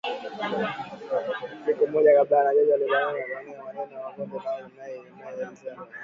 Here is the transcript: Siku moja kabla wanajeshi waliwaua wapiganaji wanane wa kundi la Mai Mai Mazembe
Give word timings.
Siku 1.65 1.87
moja 1.87 2.15
kabla 2.15 2.37
wanajeshi 2.37 2.71
waliwaua 2.71 3.05
wapiganaji 3.05 3.51
wanane 3.51 3.89
wa 4.05 4.11
kundi 4.13 4.35
la 4.35 4.69
Mai 4.75 5.01
Mai 5.17 5.45
Mazembe 5.45 5.95